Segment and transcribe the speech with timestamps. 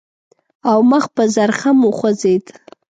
[0.69, 2.45] او مخ په زرخم وخوځېد.